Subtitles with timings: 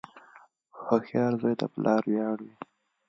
[0.85, 2.53] •هوښیار زوی د پلار ویاړ وي.